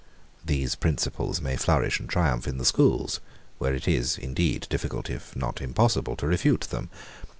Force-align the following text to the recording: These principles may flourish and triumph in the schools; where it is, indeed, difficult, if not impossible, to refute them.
These 0.43 0.73
principles 0.73 1.41
may 1.41 1.55
flourish 1.55 1.99
and 1.99 2.09
triumph 2.09 2.47
in 2.47 2.57
the 2.57 2.65
schools; 2.65 3.19
where 3.59 3.75
it 3.75 3.87
is, 3.87 4.17
indeed, 4.17 4.65
difficult, 4.67 5.11
if 5.11 5.35
not 5.35 5.61
impossible, 5.61 6.15
to 6.15 6.25
refute 6.25 6.61
them. 6.71 6.89